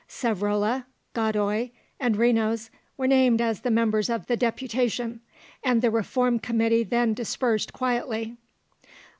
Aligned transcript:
Savrola, 0.09 0.85
Godoy, 1.13 1.69
and 1.99 2.15
Renos 2.15 2.71
were 2.97 3.05
named 3.05 3.39
as 3.39 3.61
the 3.61 3.69
members 3.69 4.09
of 4.09 4.25
the 4.25 4.35
deputation, 4.35 5.21
and 5.63 5.83
the 5.83 5.91
Reform 5.91 6.39
Committee 6.39 6.83
then 6.83 7.13
dispersed 7.13 7.71
quietly. 7.71 8.35